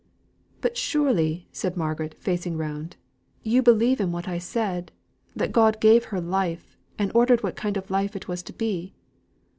[0.61, 2.97] "But surely," said Margaret, facing round,
[3.43, 4.91] "you believe in what I said,
[5.35, 8.95] that God gave her life, and ordered what kind of life it was to be?"